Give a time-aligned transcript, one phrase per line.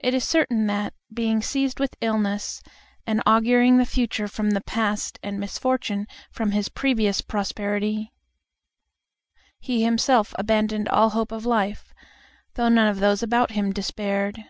[0.00, 2.62] It is certain that, being seized with illness,
[3.06, 8.12] and auguring the future from the past and misfortune from his previous prosperity,
[9.58, 11.94] he himself abandoned all hope of life,
[12.52, 14.44] though none of those about him despaired.